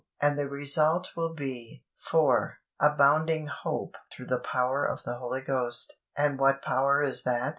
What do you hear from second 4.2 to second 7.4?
the power of the Holy Ghost." And what power is